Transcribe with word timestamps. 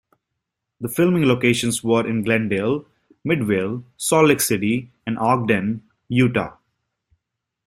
The 0.79 0.87
filming 0.89 1.25
locations 1.27 1.83
were 1.83 2.07
in 2.07 2.23
Glendale, 2.23 2.87
Midvale, 3.23 3.83
Salt 3.97 4.29
Lake 4.29 4.41
City, 4.41 4.89
and 5.05 5.15
Ogden, 5.19 5.83
Utah. 6.09 6.57